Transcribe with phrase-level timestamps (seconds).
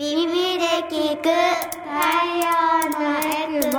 [0.00, 1.92] 耳で聞く太
[2.40, 3.78] 陽のエクボ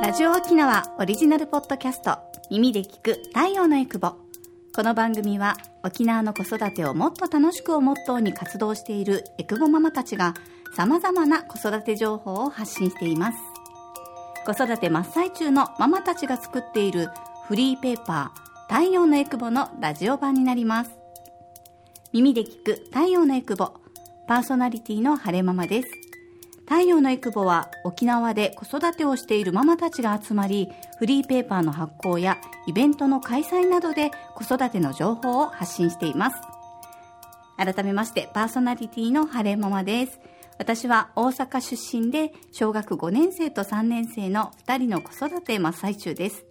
[0.00, 2.16] ラジオ沖縄オリジナルポッドキャスト
[2.50, 4.14] 耳で聞く太陽のエクボ
[4.74, 5.54] この番組は
[5.84, 10.34] 沖縄の子育てをもっと楽しくをモットーに活動しているエクボママたちが
[10.76, 13.38] 様々な子育て情報を発信しています。
[14.46, 17.08] 子育て真っ最中のママたちが作っている
[17.46, 20.90] フリーペーパー太陽のエクボのラジオ版になります。
[22.12, 23.74] 耳で聞く太陽のエクボ
[24.28, 25.88] パーソナリティの晴れママです。
[26.68, 30.68] 太陽のエクボは沖縄で子育てをしているママたちが集まり
[31.02, 32.38] フリーペーパーの発行や
[32.68, 36.36] イベントの開催などで子育ての情報を発信しています。
[37.56, 40.20] 改めましてパーソナリティの晴れママです。
[40.58, 46.44] 私は大阪出身で小学5年生と3年生の2人の子育て真っ最中です。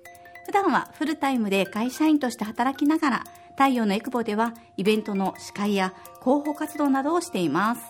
[0.48, 7.82] 普段はフルタイムで会社員として働きながら太陽のエクボではイベントの司会や広報活動などをしています。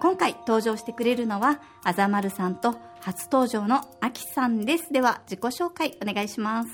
[0.00, 2.76] 今回登場してくれるのはあざまるさんと
[3.08, 4.92] 初登場のあきさんです。
[4.92, 6.70] では自己紹介お願いします。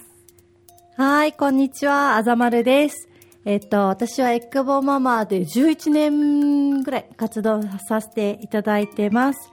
[0.96, 2.16] はいこんにちは。
[2.16, 3.08] あざまるです。
[3.44, 9.52] えっと私はエクボーママで11年ぐらい活動させていただいてます。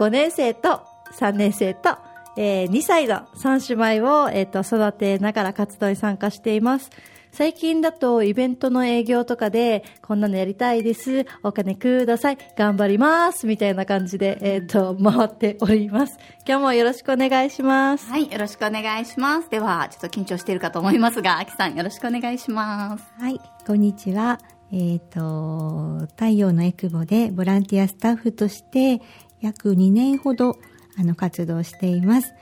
[0.00, 0.82] 5年生と
[1.16, 1.90] 3年生と、
[2.36, 6.90] えー、2歳の3姉妹を、えっと育てながら活動に参加しています。
[7.32, 11.26] 最近だとイベントの営業とかで、こんなのやりたいです。
[11.42, 12.38] お金ください。
[12.56, 13.46] 頑張ります。
[13.46, 16.18] みたいな感じで、えっ、ー、と、回っております。
[16.46, 18.08] 今日もよろしくお願いします。
[18.10, 19.50] はい、よろしくお願いします。
[19.50, 23.04] では、ちょっと緊張しているかと思いますが、あきさんよろしくお願いします。
[23.18, 24.40] はい、こんにちは。
[24.72, 29.00] えっ、ー、と、太陽のエクボでボランティアスタッフとして
[29.40, 30.58] 約2年ほど
[30.98, 32.34] あの活動しています。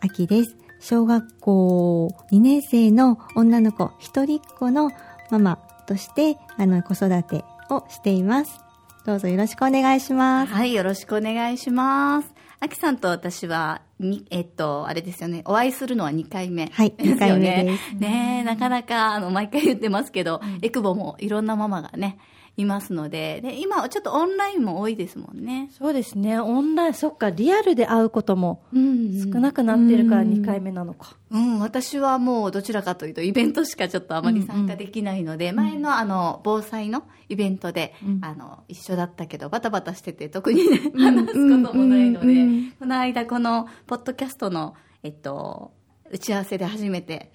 [0.00, 0.63] あきです。
[0.84, 4.90] 小学校2年生の女の子一人っ子の
[5.30, 5.56] ママ
[5.86, 8.60] としてあの子育てをしています。
[9.06, 10.52] どうぞよろしくお願いします。
[10.52, 12.34] はい、よろしくお願いします。
[12.60, 17.94] あきさんと私は、に、えっと、あれですよね、お会いするのは2回目、はい、2回目です。
[17.96, 22.18] ねなかなか、あの、毎回言ってますけど、うん、エクボもいろんなママがね、
[22.56, 25.70] いますのでで今ちょっとオンラインも多いですもんね。
[25.76, 26.38] そうですね。
[26.38, 35.58] オンラインそっかリアルで会うことも少なくなってるから2回目なのか、うん、うん、私はもうどちらかというとイベントしかちょっとあまり参加できないので、うん。
[35.58, 45.72] うん、前のあの防災のイベントで、うん、あの一緒だったけどバタバタしてて特にね話すこともないので、この間このポッドキャストのえっと
[46.10, 47.32] 打ち合わせで初めて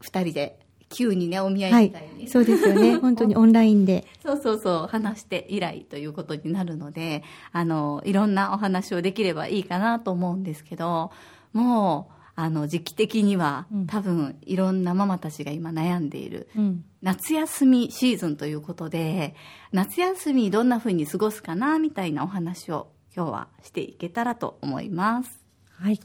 [0.00, 0.58] 2人で
[0.88, 2.96] 急にねお見合いみたいに、はい、そうですよね。
[2.98, 4.04] 本当にオンラインで。
[4.22, 11.10] そうそうそう話して以来ということになるのであのいろんなお話をできればいいかなと思うんですけど
[11.52, 19.34] もうあの時期的には、うん、多分いろんなママたちが今悩んでいる、うん、夏休みシーズンということで
[19.72, 25.46] 夏休みどんなふうに過ごすかなみたいなお話を今日はしていけたらと思います。
[25.70, 25.98] はい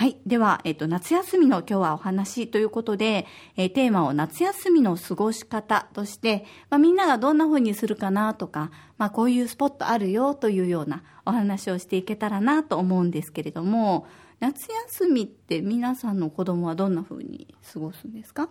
[0.00, 0.16] はい。
[0.26, 3.26] では、えっと、夏休みの今日はお話ということで、
[3.58, 14.06] えー、テーマを夏休みの過ごし方として、まあ、みんながどんな風にするかなとか、まあ、こういうスポットあるよというようなお話をしていけたらなと思うんですけれども、
[14.38, 18.48] 夏休みって皆さんの子供はどんな風に過ごすんですか？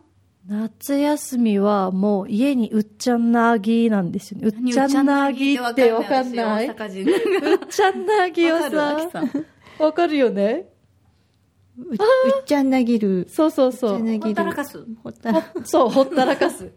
[0.48, 4.50] 夏休みはもう家にうっちゃんなぎなんですよね。
[4.50, 6.68] うっちゃんなぎってわかんない。
[6.68, 9.00] うっちゃんなぎをさ、
[9.84, 10.70] わかるよね
[11.80, 13.28] うっちゃんなぎる。
[13.30, 14.00] そうそうそう。
[14.00, 14.86] ほったらかす。
[15.04, 16.72] ほったらそう、ほったらかす。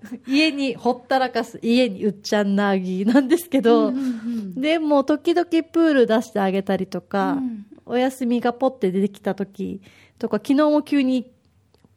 [0.26, 1.58] 家にほったらかす。
[1.62, 4.02] 家にうっちゃんなぎなんですけど、うんうんう
[4.58, 9.80] ん、でも時々プール出してあげたりとか、うん、お休みがポッて出てきた時
[10.18, 11.30] とか、昨日も急に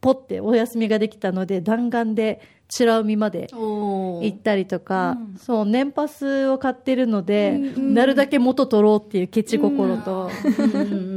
[0.02, 11.09] ポッてお休みができたので、弾丸で白海まで行ったりとか、うん、そう、年パスを買ってるので、うんうん、なるだけ元取ろうっていうケチ心と、うんうんうん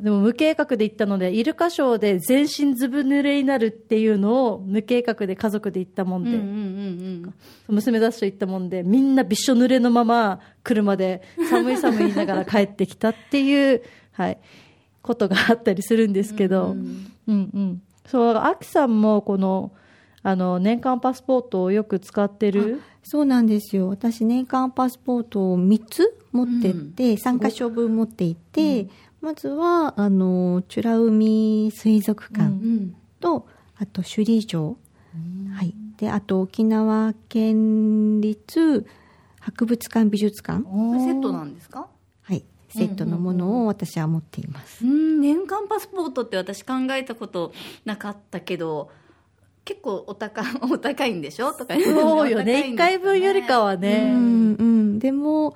[0.00, 6.52] でも無計画で行ったので、イルカショーで全身ずぶ濡れになるっていうのを無計画で家族で行ったもんで、うんうんうん
[7.68, 14.38] うん、娘たちと行ったもんで、みんなびっしょ濡れのまま車で寒い寒い言いながら帰ってきたっていう、 はい、
[15.02, 19.72] ことがあったりするんですけど、うん、うん、うん、そう、アキさんもこの、
[20.22, 22.80] あの、年間パスポートをよく使ってる？
[23.02, 23.88] そうなんですよ。
[23.88, 28.88] 私、年間パスポートを3つ持ってって、うん、3箇所分持っていて、
[29.20, 32.48] まずは、あの、美ら海水族館
[33.20, 33.42] と、うんうん、
[33.78, 34.76] あと首里城、
[35.54, 38.86] はい、であと沖縄県立
[39.40, 40.68] 博物館美術館、セ
[41.12, 41.88] ットなんですか？
[42.22, 44.84] はい、セットのものを私は持っています。
[44.84, 47.52] うん年間パスポートって私考えたこと
[47.84, 48.90] なかったけど
[49.64, 51.52] 結構お高 お高いんでしょ？
[51.54, 52.52] とかそうよね。
[52.52, 54.12] 1お高いんです回分よりかはうね。
[54.12, 54.54] ん。
[54.54, 55.54] うん、でも、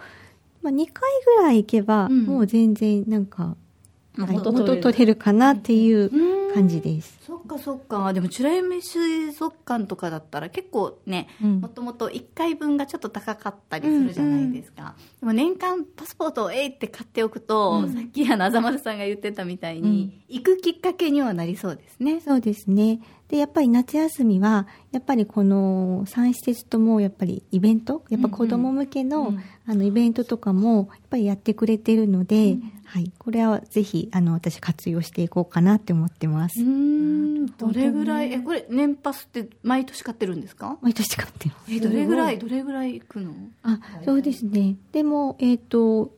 [0.63, 2.25] まあ、2回ぐらい行けば、うん。
[2.25, 4.77] もう全然なんか、はい元取れる。
[4.77, 6.11] 元取れるかなっていう
[6.53, 7.19] 感じです。
[7.27, 8.13] そっかそっか。
[8.13, 11.61] でも美ら海水族館とかだったら結構ねうん。
[11.61, 22.21] もともと1回分がちょっと高かったりするじゃないですか、でも年間パスポートをえいって買っておくと、さっきあのあざまるさんが言ってたみたいに、行くきっかけにはなりそうですね。
[22.21, 23.01] そうですね。
[23.33, 33.11] で、やっぱり夏休みは、やっぱりこの3施設とも、やっぱりイベント、やっぱ子供向けの、うんあの、イベントとかも、やっぱりやってくれてるので、はい。
[33.19, 36.61] これはぜひ、あの、私活用していこうかなって思ってます。
[36.61, 40.77] うんどれぐらいえこれ年パスって毎年買ってるんですか？
[40.83, 41.73] 毎年買ってます。
[41.75, 43.33] えどれぐらいどれぐらい行くの？
[43.63, 44.77] あ、そうですね。
[44.93, 46.13] でも、えっ、と、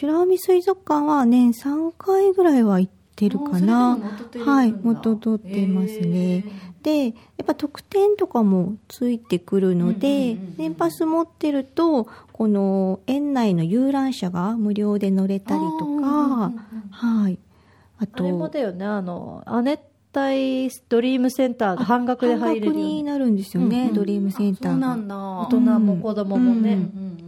[0.00, 3.92] 美ら海水族館は年3回ぐらいは行ってるかな。
[3.92, 6.44] あそれでも元取れるんだはい、元取ってますね。
[6.82, 7.14] で、やっ
[7.46, 16.52] ぱ特典とかもついてくるので、年パス持ってると、この園内の遊覧車が無料で乗れたりとか、
[16.90, 17.38] はい。
[17.98, 19.80] ああれもと、だよね、あの、亜熱
[20.14, 23.10] 帯ドリームセンターが半額で入れるよ半額にね。
[23.10, 24.70] なるんですよね、うんうんドリームセンターが。
[24.72, 26.74] そうなんだ大人も子供もね。
[26.74, 27.23] うんうん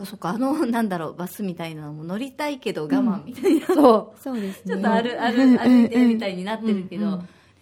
[0.00, 4.74] か そっかあの なんだろうバスみたいなのも乗りたいけど我慢みたいな、 そそうですね。
[4.74, 7.20] ちょっとあるあうんる歩いてるみたいになってるけど、うんうん。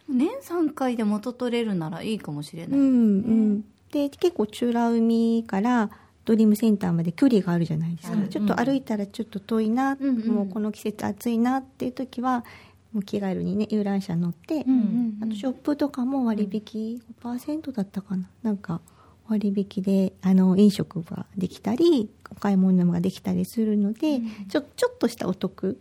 [0.08, 3.64] 年3回で元取れるならいいかもしれない、うんうん。
[3.92, 5.90] で、結構、美ら海から
[6.24, 8.16] ドリームセンターまで距離があるじゃないですか。
[8.16, 12.44] うんちょっと歩いたらちょっと遠いな、うんうんもうこの季節暑いなっていう時は、
[12.92, 18.28] もう気軽にね、遊覧車乗って、うんあとショップとかも割引5%だったかな。
[18.42, 18.80] なんか、
[19.28, 25.78] 割引で、あの、飲食ができたり、お買い物ができたりするので、ちょ、ちょっとしたお得。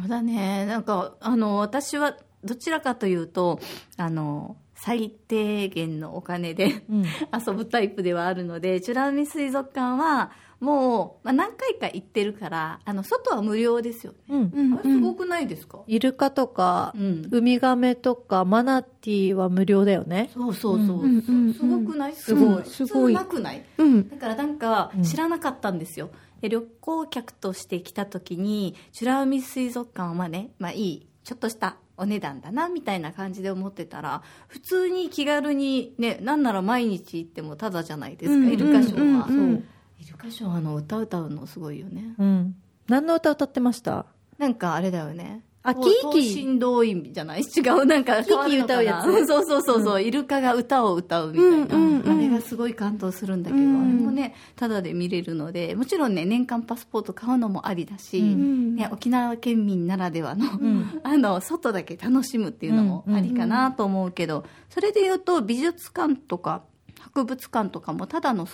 [0.00, 0.66] そうだね。
[0.66, 3.60] なんかあの私はどちらかというと
[3.96, 7.04] あの最低限のお金で、うん。
[7.46, 14.80] 遊ぶタイプではあるので美ら海水族館はもう、まあ、何回か行ってるからあの外は無料ですよね、うん。
[14.82, 17.28] すごくないですか、イルカとか、うん。
[17.30, 20.30] ウミガメとか、マナティーは無料だよね。
[20.32, 22.14] そうそうそう、すごくない？
[22.14, 22.64] すごい。
[22.64, 23.14] すごい。
[23.14, 23.64] なくない？
[23.76, 24.08] うん。
[24.08, 25.02] だからなんかうん。
[25.02, 26.10] 知らなかったんですよ、
[26.40, 38.52] で旅行客として来た時に美ら海水族館はねまあいいちょっとしたお値段だなみたいな感じで思ってたら普通に気軽にねなんなら毎日行ってもタダじゃないですか、うん。
[38.52, 39.60] イルカショーは、
[39.98, 42.14] イルカショーはあの歌歌うのすごいよね。
[42.18, 42.56] うん。
[42.88, 44.06] 何の歌歌ってました？
[44.38, 45.42] なんかあれだよね。
[45.62, 46.44] あとキーキー。
[46.44, 47.40] 等身同意じゃない？
[47.40, 47.86] 違う。
[47.86, 49.26] なんかキーキー歌うやつ？
[49.26, 52.18] そうそうそうそう、イルカが歌を歌うみたいな、うんうんうん。
[52.18, 61.00] あれがすごい感動するんだけど、うんあれもねただで見れるのでもちろんね年間パスポート買うのもありだし、うんね、沖縄県民ならではの,、ん。
[61.02, 66.62] あの外だけ楽しむっていうのもありかなと思うけど、それで言うと美術館とか
[67.00, 68.46] 博物館とかもただの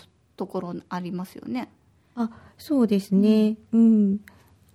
[0.43, 1.71] ところありますよね
[2.17, 3.56] あ、そうですね。
[3.73, 4.19] うん。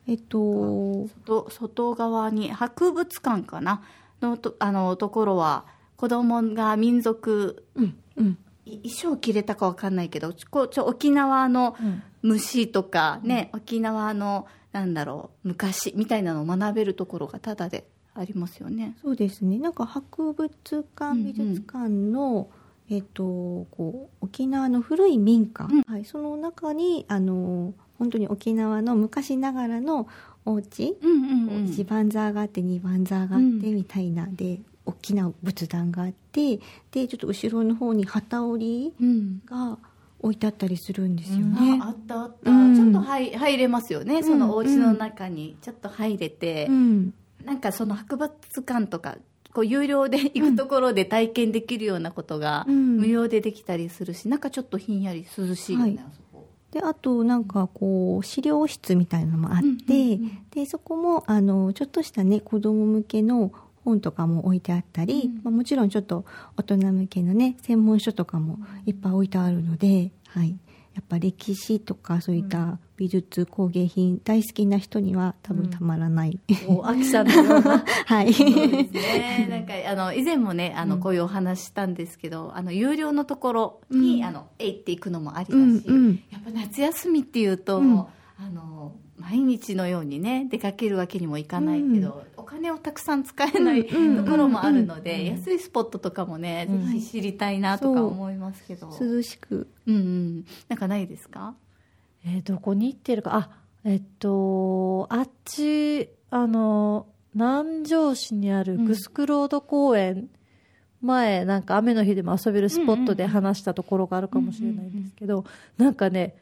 [0.08, 3.82] えっと、外外側に博物館かな？
[4.22, 5.66] のとあのところは
[5.98, 8.38] 子供が民族うん、うん。
[8.66, 11.76] い衣装着れたかわかんないけどこうちょ沖縄の
[12.22, 18.98] 虫とかね、沖縄のなんだろう昔みたいなのを学べるところがただでありますよね。
[19.02, 19.60] そうですね。
[19.60, 20.50] なんか博物
[20.96, 22.50] 館、美術館の、
[22.90, 25.82] えっと、こう、沖縄の古い民家、うん。
[25.82, 30.08] はい、その中に、あの、本当に沖縄の昔ながらの
[30.46, 36.58] お家、うんうんこう一番座があって二番座があってみたいな、で、大きな仏壇があって、
[36.92, 39.42] で、ちょっと後ろの方に旗織りうん。
[39.46, 39.78] が
[40.20, 41.80] 置いてあったりするんですよね。
[41.82, 42.76] ああったあった、うん。
[42.76, 45.58] ちょっと入入れますよね、そのお家の中に。
[45.62, 47.14] ちょっと入れて、うん。
[47.44, 49.18] なんかその博物館とか
[49.54, 52.98] こう有料で行くところで体験できるようなことがうん。
[52.98, 56.00] 無料でできたりするし、なんかちょっとひんやり涼しいよね、はい。
[56.72, 60.46] であとなんかこう資料室みたいなのもあって、うんうんうん。
[60.52, 63.52] でそこもあのちょっとしたね子供向けの
[63.86, 65.36] 本とかも置いてあったり、うん。
[65.44, 66.26] まあ、もちろんちょっと
[66.58, 70.58] 大人向けのね専門書とかもいっぱい置いてあるので、はい、
[70.98, 77.86] やっぱ歴史とかそういった美術工芸品大好きな人には多分たまらない、もう、アキさんのような。
[78.08, 78.34] はい。
[78.34, 79.48] そうですね。
[79.48, 84.26] なんか、あの、以前もね、あの、こういうお話したんですけど、あの、有料のところに、うん。
[84.26, 86.20] あの、えいっていくのもありだし、うんうん。
[86.32, 88.00] やっぱ夏休みっていうと、うん。
[88.00, 99.68] あの、毎日のようにね出かけるわけにもいかないけど、お金をたくさん使えないところもあるので、安いスポットとかもね、ぜひ知りたいなとか思いますけど、涼しく。
[99.86, 100.46] うんうん。
[100.70, 101.54] なんかないですか？
[102.26, 103.36] えーどこに行ってるか。
[103.36, 103.50] あ
[103.84, 110.30] えっとあっちあの南城市にあるグスクロード公園、
[111.02, 115.46] 前なんか雨の日でも遊べるスポットで話したところがあるかもしれないんですけど、
[115.78, 116.36] なんかね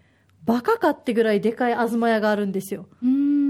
[0.46, 2.88] バカかってぐらいでかい東屋があるんですよ。
[3.04, 3.45] うん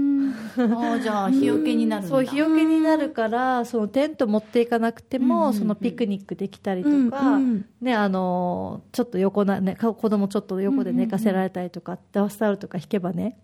[0.58, 2.08] あじゃあ日よけになるんだ。
[2.08, 7.38] そう日よけになるからそのテント持っていかなくても、そのピクニックできたりとか、
[7.80, 13.38] ね、あのちょっと横な、ね、か子供ちょっと横で寝かせられたりとか、ダスタオルとか引けばね。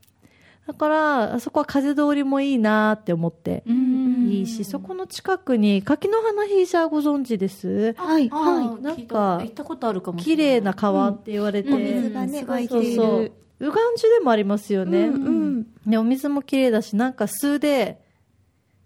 [0.64, 7.94] だからあそこは風通りもいいなって思ってうんいいし、そこの近くに柿の花ヒージャーご存知です？
[7.94, 13.26] はいあはなんか行ったことあるかもし綺麗な川って言われて、水がね湧いていそ
[13.68, 15.66] うそうる右岸樹でもありますよね、うんうん。
[15.86, 18.00] ねお水も綺麗だしなんか数で、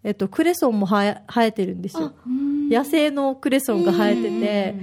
[0.05, 2.13] えっと、クレソンも生えてるんですよ。
[2.71, 4.75] 野生のクレソンが生えてて、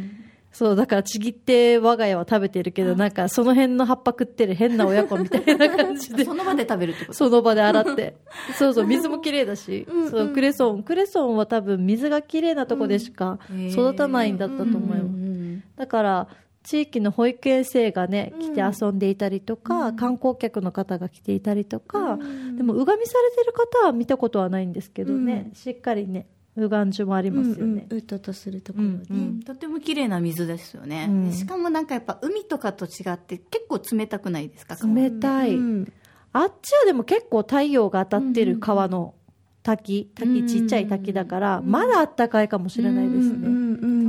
[0.51, 6.23] そうだからちぎって我が家は食べてるけどなんかその辺の葉っぱ食ってる変な親子みたいな感じで。
[6.25, 7.13] その場で食べるってこと？
[7.13, 8.15] その場で洗って。
[8.57, 9.87] そうそう水も綺麗だし。
[10.11, 13.39] そうクレソンクレソンは多分水が綺麗なとこでしか
[13.71, 16.27] 育たないんだったと思います、だから
[16.63, 22.17] 地域の保育園生がね来て遊んでいたりとか、観光客の方が来ていたりとか、
[22.55, 27.69] でもうがみされてる方は見たことはないんですけどね、しっかりね右岸樹もありますよね、うん。
[27.69, 29.39] うんうっととするところで、うん。
[29.41, 31.31] とても綺麗な水ですよね、うん。
[31.33, 34.77] しかもなんかやっぱ海とかと違って結構冷たくないですか？
[34.85, 35.93] 冷たい、うん。
[36.31, 39.15] あっちはでも結構太陽が当たってる川の
[39.63, 43.47] 滝滝ちっちゃい滝だから、まだあったかいかもしれないですね、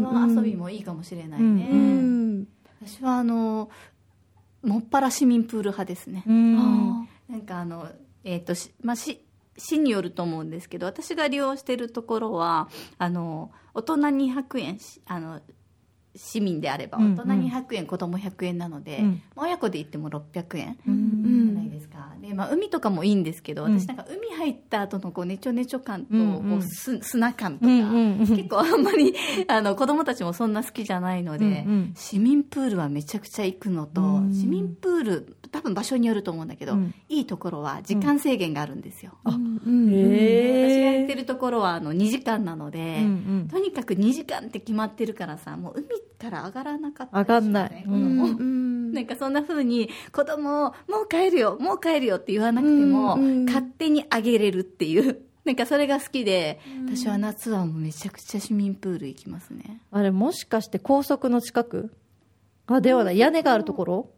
[0.03, 1.81] 川遊びもいいかもしれないね、うんう
[2.41, 2.49] ん。
[2.85, 3.71] 私はあの
[4.63, 7.09] もっぱら市民プール派ですね、うん。
[7.29, 7.89] なんかあの
[8.25, 9.21] えっ、としまあし
[9.57, 12.69] 市によると思うんですけど私が利用しているところは
[12.99, 15.41] あの大人200円しあの
[16.17, 19.23] 市民であればうん大人200円、子供100円なので、うん。
[19.35, 21.45] まあ親子で行っても600円うん。
[21.47, 23.79] じゃないですか、でまあ、海とかもいいんですけどうん。
[23.79, 26.51] 私なんか海入った後のこうねちょねちょ感とうんうん。
[26.51, 28.27] こうす砂感とか、うんうんうん。
[28.27, 29.15] 結構あんまり
[29.49, 31.93] あの子供たちもそんな好きじゃないので、うんうん。
[31.97, 34.33] 市民プールはめちゃくちゃ行くのと、うん。
[34.33, 36.95] 市民プール多分場所によると思うんだけど、うん。
[37.09, 39.61] いいところは時間制限があるんですよ、うん。
[39.63, 43.49] 私が行ってるところはあの2時間なので、うんうん。
[43.49, 45.87] とにかく2時間って決まってるからさもう海
[46.19, 47.85] から上がらなかった上がんない。
[47.85, 48.37] 子供うん。
[48.37, 48.93] うん。
[48.95, 53.23] なんかそんな風に子供をもう帰るよもう帰るよって言わなくても、うん。
[53.23, 53.45] うん。
[53.45, 55.21] 勝手にあげれるっていう。
[55.45, 56.59] なんかそれが好きで、
[56.89, 59.83] 私は夏はもうめちゃくちゃ市民プール行きますね。
[59.93, 61.95] あれもしかして高速の近く？
[62.67, 63.19] あではない。
[63.19, 64.11] 屋根があるところ？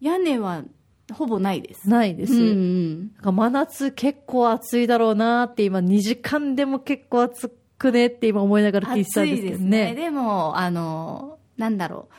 [0.00, 0.64] 屋根は
[1.12, 1.88] ほぼないです。
[1.88, 2.98] ないです、うんうん。
[2.98, 9.68] なんか真夏結構暑いだろうなって今2時間でも結構暑くねって今思いながら聞いてたんですけどですね。
[9.86, 12.14] ねでもあのなんだろう。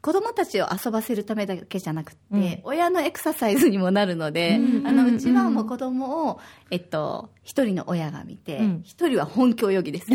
[0.00, 2.58] 子供たちを遊ばせるためだけじゃなくて、うん。
[2.64, 8.80] 親のエクササイズにもなるので、あのうちはもう子供をえっと一人の親が見てうん。
[8.84, 10.06] 一、人は本教泳ぎです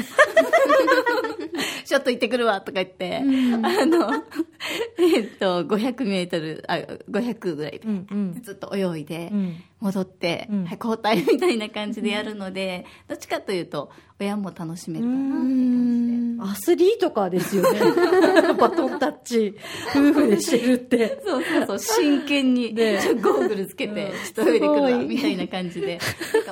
[1.89, 4.13] ちょっと行ってくるわとか言って、あの
[4.99, 8.41] えっと500メートルあ500ぐらいで、うんうん。
[8.43, 10.65] ずっと泳いで、うん戻って、うん。
[10.65, 16.41] はい、交代みたいな感じでやるので、どっちかというと親も楽しめるかなって感じで。
[16.41, 17.79] アスリートかですよね。
[18.59, 19.55] バトンタッチ。
[19.89, 21.21] 夫婦でしてるって。
[21.25, 22.97] そうそうそう、真剣に、ね。
[23.21, 25.99] ゴーグルつけて、ちょっと泳いでくるわ、みたいな感じで。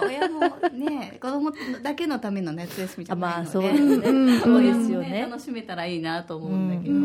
[0.02, 0.42] 親も
[0.74, 4.62] ね、子供だけのための夏休みじゃないので、あまあそう。
[4.62, 5.28] ですよねよね。
[5.30, 6.96] 楽しめたらいいなと思うんだけど、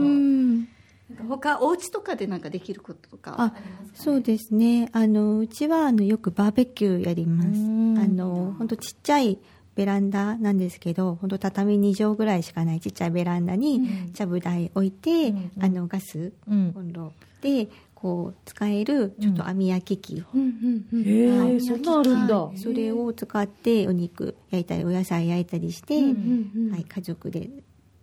[1.29, 4.89] 他、お家とかでなんかできることとかあありますか、そうですね。
[4.93, 7.49] あのうちはあのよくバーベキューやります。
[7.49, 7.99] うん。
[7.99, 9.39] あの本当ちっちゃい
[9.75, 16.73] ベランダなんですけど本当畳2畳ぐらいしかないちっちゃいベランダにちゃぶ台置いて、うんあのガスうん。
[16.73, 21.03] コンロでこう使えるちょっと網焼き器、うんうんうん。
[21.05, 22.45] へえはいそんなあるんだ。
[22.47, 22.59] はい。
[22.59, 27.49] それを使ってお肉焼いたりお野菜焼いたりして、はい、家族で、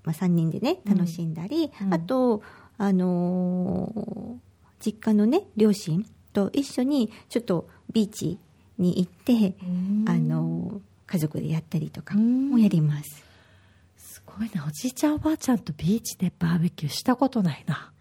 [0.03, 1.93] まあ、3人でね楽しんだり、うん。
[1.93, 2.41] あと、
[2.79, 4.49] あのー
[4.81, 8.39] 実家のね両親と一緒にちょっとビーチ
[8.77, 9.55] に行って、
[10.09, 10.79] あのー
[11.11, 13.23] 家族でやったりとかうんもやります。
[13.97, 17.91] すごいなおじいちゃんおばあちゃんとビーチでバーベキューしたことないな。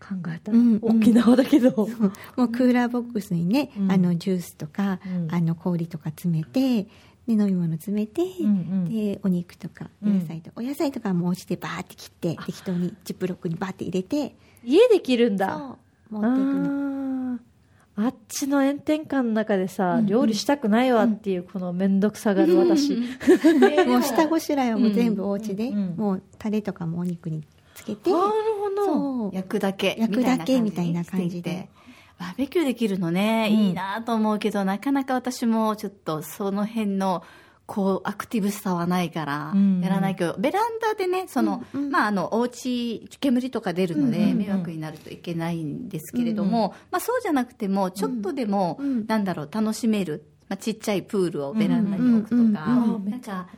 [0.00, 0.52] 考えた。
[0.52, 0.78] ら、うん。
[0.82, 3.92] 沖縄だけど、もうクーラーボックスにね、うん。
[3.92, 5.28] あのジュースとか、うん。
[5.30, 6.88] あの氷とか詰めて
[7.36, 8.84] で飲み物詰めて、うんうん。
[8.88, 14.34] でお肉とか野菜とか、お野菜とかはもうお家でバーって切って適当にジップロックにバーって入れて。
[14.64, 15.76] 家で切るんだ。
[16.10, 17.38] 持っていくの。
[18.00, 22.94] あっちの炎天下の中でさ、料理したくないわっていう、このめんどくさがる私。
[23.86, 27.42] もう下ごしらえはもう全部お家で、うんもうタレとかもお肉に
[27.74, 28.84] つけて、なるほど。
[28.84, 29.34] そう。
[29.34, 31.42] 焼くだけ焼くだけみたいな感じで。
[31.42, 31.68] していて
[32.18, 37.22] バーベキューできるのね、いいなと思うけどなかなか私もちょっとその辺の
[37.66, 53.10] こうアクティブさはないからうんやらないけど、ベランダでねその、まああのお家煙とか出るので迷惑になるといけないんですけれども、まあそうじゃなくてもちょっとでも、なんだろう楽しめる、まあ、ちっちゃいプールをベランダに置くとか、うんうん。
[53.10, 53.48] なんか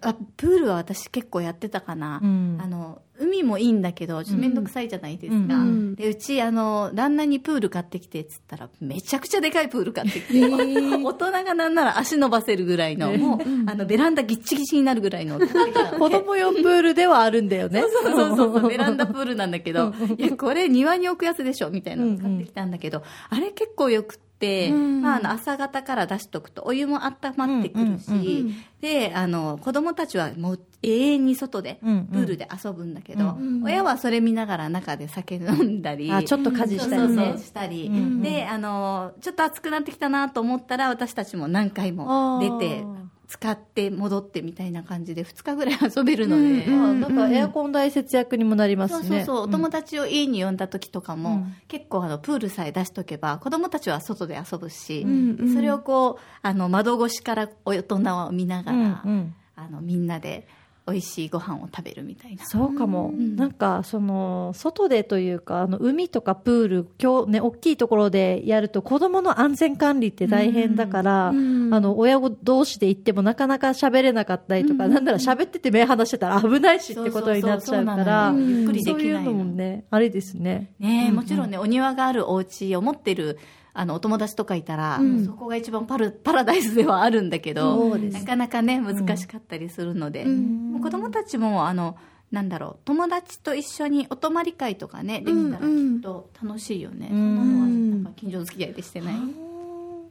[0.00, 2.58] あプールは私結構やってたかな、うん。
[2.60, 5.94] あの海もいいんだけどちょっと面倒くさいじゃないですか、うん。
[5.94, 15.38] でうちあの旦那にプール買ってきてっつったらめちゃくちゃでかいプール買ってきて、 大人がなんなら足伸ばせるぐらいの、もうあのベランダギッチギチになるぐらいの
[15.98, 17.80] 子供用プールではあるんだよね。
[17.82, 24.24] そうそうそうそうベランダプールなんだけどいやこれ庭に置くやつでしょみたいなの買ってきたんだけど、あれ結構よくって、
[24.72, 28.20] まあ、あの朝方から出しとくとお湯も温まってくるし、うんう
[28.50, 32.22] んであの子供たちはもう永遠に外でプうんうん。
[32.22, 33.34] ールで遊ぶんだけど、
[33.64, 37.38] 親はそれ見ながら中で酒飲んだりあ、ちょっと家事したりね。
[37.38, 38.22] したり、うんうん。
[38.22, 42.84] であのちょっと暑くなってきたなと思ったら私たちも何回も出て
[43.26, 49.00] 使って戻ってみたいな感じで2日ぐらい遊べるので、あなんかエアコン代節約にもなりますね。
[49.00, 51.54] そうそうそう、お友達を家に呼んだ時とかも、うん。
[51.68, 55.54] 結構あのプールさえ出しとけば子供たちは外で遊ぶし、んうん。
[55.54, 59.34] それをこうあの窓越しから大人を見ながら、うんうん。
[59.56, 60.46] あのみんなで
[60.86, 62.44] 美味しいご飯を食べるみたいな。
[62.44, 79.32] そうかも、なんかその外でというかあの海とかプール今日ね大きいところでやると子供の安全管理って大変だから、あの親子同士で行ってもなかなか喋れなかったりとか、なんなら喋ってて目離してたら危ないしってことになっちゃうからゆっくりできないの。
[79.32, 80.74] のもねあれですね。
[80.78, 83.38] ねえもちろんね、お庭があるお家を持ってる
[83.76, 91.96] あのお友達とかいたら、そこが一番パルパラダイスではあるんだけど、なかなかね難しかったりするので、もう子供たちもあの
[92.30, 99.14] なんだろう友達と一緒にお泊まり会とかねできたらきっと楽しいよね、そんなのはなんか近所付き合いでしてない、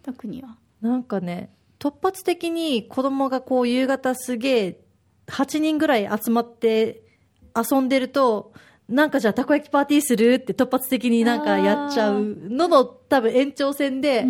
[0.04, 0.58] 特には。
[0.82, 1.50] なんかね
[1.80, 4.80] 突発的に子供がこう夕方すげえ
[5.28, 7.02] 8人ぐらい集まって
[7.56, 8.52] 遊んでると
[8.90, 14.26] なんかじゃあたこ焼きパーティーするって突発的になんかやっちゃうのの多分延長線で、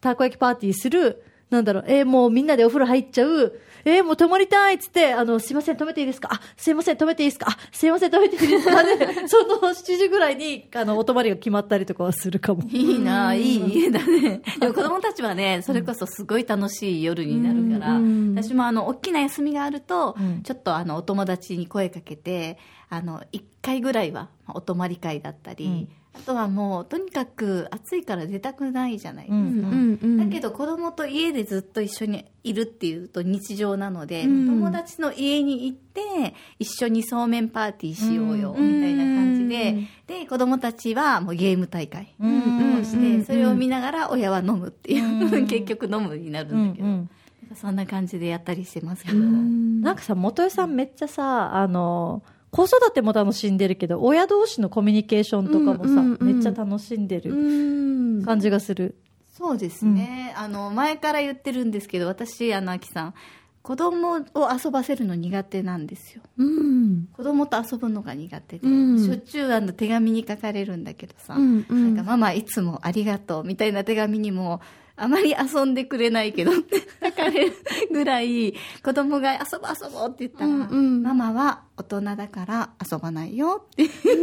[0.00, 1.22] たこ焼きパーティーする
[1.54, 6.28] なんだろう、えーもうみんなでお風呂入っちゃう、えーもう泊まりたいっつって、あの、すいません、止めていいですか？
[6.32, 7.46] あ、すいません、止めていいですか？
[7.50, 8.82] あ、すいません、止めていいですか？
[8.84, 12.62] で、その7時ぐらいに、あの、お泊まりが決まったりとかはするかも。
[12.70, 14.40] いいな、いい家だね。
[14.58, 18.00] でも子供たちはね、それこそすごい楽しい夜になるから、
[18.34, 20.42] 私もあの、大きな休みがあると、うん。
[20.42, 22.58] ちょっとあの、お友達に声かけて、
[22.90, 29.36] あの、1回ぐらいは、まあお泊まり会だったり、うんあとはもう、とにかく暑いから出たくないじゃないですか。
[29.36, 34.46] うんうんだけど子供と家でずっと一緒にいるっていうと日常なので、うん。
[34.46, 47.10] 友達の家に行って一緒にそうめんパーティーしようようんみたいな感じで、で子供たちはもうゲーム大会うんをして、それを見ながら親は飲むっていう、うん結局飲むになるうんだけど、ん
[47.54, 52.22] そんな感じでやったりしてますけど、なんかさ、元江さんめっちゃさ、あの、
[52.54, 56.34] 子育ても楽しんでるけど、親同士のコミュニケーションとかもさ、うんうんうん。
[56.34, 58.24] めっちゃ楽しんでうるん。
[58.24, 58.94] 感じがする。
[59.36, 63.14] そうですね、あの前から言ってるんですけど私あの秋さん
[63.62, 64.20] 子供を
[64.64, 66.22] 遊ばせるの苦手なんですよ。
[66.36, 67.08] うん。
[67.12, 69.04] 子供と遊ぶのが苦手で、うん。
[69.04, 71.96] しょっちゅうあの手紙に書かれるんだけどさ、うんうん。
[71.96, 74.60] なんかママいつもありがとうみたいな手紙にも
[74.96, 77.52] あまり遊んでくれないけどって書かれる
[77.92, 84.16] ぐらい子供が遊ぼう遊ぼうって言ったら、うんうんママは大人だから遊ばないよって大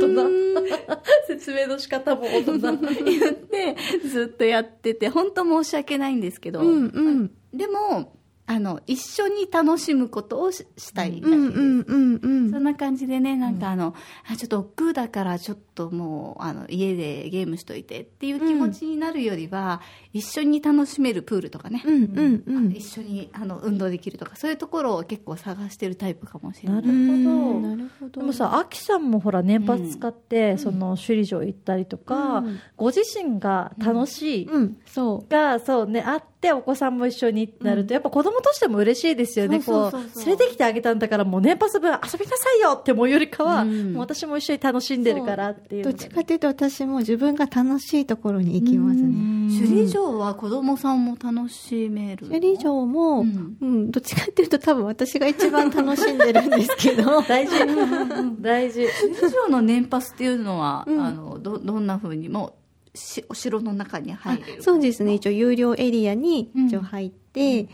[0.00, 0.42] 人。
[1.26, 2.58] 説明の仕方も大人。
[3.04, 3.76] 言って
[4.08, 8.16] ずっとやってて本当申し訳ないんですけど、うんうんでも
[8.54, 13.94] あの一緒に楽しむことをししたいだけです、うんうんうんうんそんな感じでね、なんかあの、
[14.30, 19.80] あちょっと億劫だからちょっともう、あの、家でゲームしといてっていう気持ちになるよりは、
[20.12, 22.72] 一緒に楽しめるプールとかね、うんうんうん。
[22.72, 26.80] 一緒にあの運動できるとか、そういうところを結構探してるタイプかもしれな。
[26.80, 27.60] ないるほど。
[27.60, 28.20] なるほど。
[28.20, 32.58] でもさ、アキさんもほら、年パス使って、その、首里城行ったりとか、うん。
[32.76, 34.76] ご自身が楽しい、うん。
[34.86, 39.60] そが、そうね、あって、お子さんも一緒になると、やっぱ子供としても嬉しいですよね。
[39.60, 43.92] 連れてきてあげたんだから、もう年パス分遊びなさいよって思うよりかは、うん。
[43.94, 45.84] もう私も一緒に楽しんでるからっていうう。
[45.84, 52.26] どっちかというと私も自分が楽しいところに行きますね首里城は子供さんも楽しめる。
[52.26, 57.52] 首里城も、ううんんどっちかっていうと多分私が一番楽しんでるんですけど 大事。
[58.40, 58.86] 大事。
[59.02, 62.54] 首里城の年パスっていうのは、うんあの、ど、どんな風にも、
[62.94, 65.14] しお城の中に入れるそうですね。
[65.14, 67.68] 一応有料エリアにうん一応入って、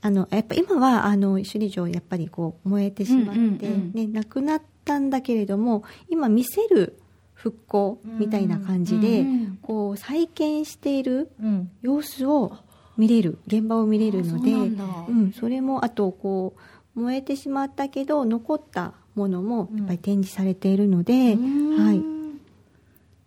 [0.00, 6.98] あの、やっぱ今は、あの、首里城やっぱりこう燃えてしまって、うんうんうんね、なくなったんだけれども、今見せる
[7.44, 9.26] 復興みたいな感じで、
[9.60, 11.70] こう再建しているうん。
[11.82, 12.56] 様子を
[12.96, 16.54] 見れる、現場を見れるので、うなんそれも、あと、こ
[16.96, 21.36] う、燃えてしまったけど、残ったものもやっぱり展示されているので、
[21.76, 22.02] はい。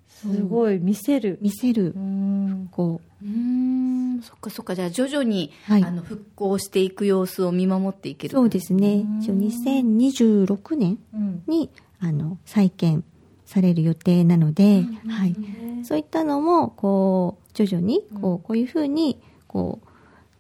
[0.08, 0.80] すごい。
[0.80, 1.38] 見せる。
[1.40, 1.94] 見せる。
[1.96, 2.70] うん。
[2.72, 4.22] こうーん。
[4.24, 4.74] そっかそっか。
[4.74, 5.84] じゃあ徐々に、はい。
[5.84, 8.38] あの復興していく様子を見守っていけるう。
[8.38, 9.06] そうですね。
[9.22, 11.44] 一応2026年うん。
[11.46, 13.04] にあの再建
[13.48, 15.36] される予定なので、はい、
[15.84, 19.88] そういったのもこう徐々にこうこういうふうにこう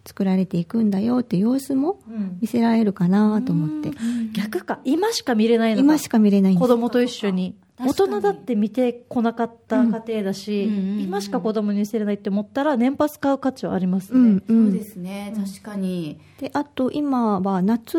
[0.07, 2.37] 作られていくんだよって様子もうん。
[2.41, 3.91] 見せられるかなと思って、
[4.33, 6.61] 逆か今しか見れないのか今しか見れないんです。
[6.61, 7.55] 子供と一緒に。
[7.77, 8.19] 大確かに。
[8.19, 10.73] 人だって見てこなかった家庭だし、うん。
[10.73, 10.99] うんうんうん。
[11.01, 14.71] 今しか子供に見せれないって思ったら年パス買う価値はありますね、うんうん。
[14.71, 16.19] そうですね、確かに。
[16.39, 17.97] であと今は夏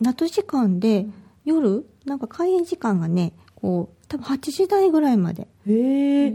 [0.00, 1.06] 夏時間で
[1.44, 5.48] 夜なんか開園時間がねこう多分8時台ぐらいまで。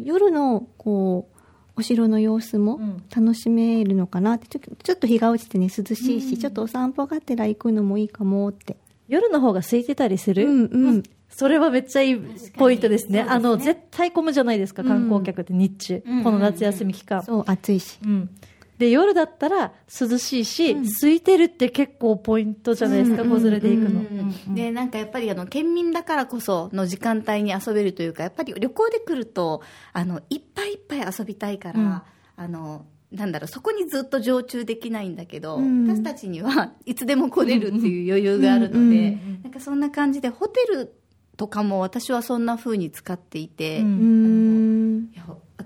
[0.04, 1.40] 夜のこう
[1.76, 3.04] お城の様子もうん。
[3.16, 4.48] 楽しめるのかなって。
[4.48, 8.78] ちょちょっと日が落ちてね涼しいし、ちょっとお散歩がてら行くのもいいかもって。
[9.08, 11.04] 夜の方が空いてたりする、うんうん。
[11.30, 12.18] それはめっちゃいい
[12.58, 13.22] ポイントですね。
[13.22, 16.24] あの絶対混むじゃないですか観光客って日中、うん。
[16.24, 18.00] この夏休み期間、そう暑いし。
[18.04, 18.30] うん
[18.78, 23.30] で夜だったら涼しいし、空いてるって結構ポイントじゃないですか、うん。
[23.30, 29.62] 子連れで行くの、うんでなんかやっぱりあの県民だからこその時間帯に遊べるというかやっぱり旅行で来ると
[29.94, 32.02] あのいっぱいいっぱい遊びたいから、うん。
[32.36, 35.88] あのなんだろうそこにずっと常駐できないんだけど、うん。
[35.88, 40.94] 私たちにはいつでも来れるっていう余裕があるので、うんうんなんかそんな感じでホテル
[41.38, 43.88] とかも私はそんな風に使っていて、うん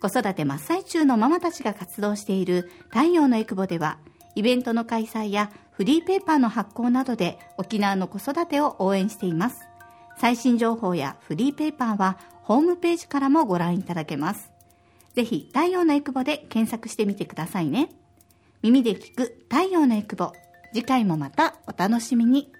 [0.00, 3.98] 子育て真っ最中のママたちが活動している太陽のエクボでは、
[4.34, 9.62] イベントの開催やフリーペーパーの発行などで沖縄の子育てを応援しています。
[10.16, 14.50] 最新情報やフリーペーパーはホームページからもご覧いただけます。
[15.14, 17.90] ぜひ太陽のエクボで検索してみてくださいね。
[18.62, 20.32] 耳で聞く太陽のエクボ。
[20.72, 22.52] 次回もまたお楽しみに。